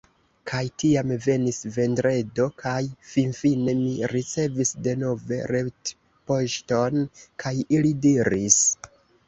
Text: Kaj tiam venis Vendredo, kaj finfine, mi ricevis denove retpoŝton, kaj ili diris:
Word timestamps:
Kaj 0.51 0.61
tiam 0.83 1.11
venis 1.25 1.59
Vendredo, 1.75 2.47
kaj 2.63 2.79
finfine, 3.11 3.77
mi 3.83 3.93
ricevis 4.15 4.73
denove 4.89 5.41
retpoŝton, 5.53 7.01
kaj 7.47 7.57
ili 7.65 7.97
diris: 8.11 8.63